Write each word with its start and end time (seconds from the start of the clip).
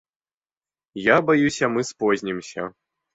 Я 1.07 1.17
баюся, 1.27 1.69
мы 1.73 1.85
спознімся. 1.91 2.65